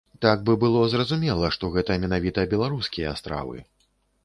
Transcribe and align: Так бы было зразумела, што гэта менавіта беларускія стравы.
Так 0.25 0.37
бы 0.49 0.53
было 0.63 0.79
зразумела, 0.93 1.51
што 1.59 1.69
гэта 1.77 1.99
менавіта 2.05 2.47
беларускія 2.55 3.15
стравы. 3.23 3.57